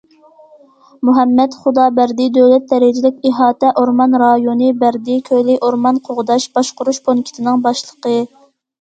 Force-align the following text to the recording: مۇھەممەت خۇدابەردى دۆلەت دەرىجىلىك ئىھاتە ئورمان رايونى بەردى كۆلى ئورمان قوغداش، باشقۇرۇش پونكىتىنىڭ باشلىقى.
مۇھەممەت 1.09 1.57
خۇدابەردى 1.65 2.25
دۆلەت 2.39 2.65
دەرىجىلىك 2.73 3.21
ئىھاتە 3.31 3.73
ئورمان 3.83 4.19
رايونى 4.25 4.73
بەردى 4.83 5.21
كۆلى 5.31 5.61
ئورمان 5.63 6.05
قوغداش، 6.11 6.53
باشقۇرۇش 6.61 7.05
پونكىتىنىڭ 7.09 7.67
باشلىقى. 7.71 8.21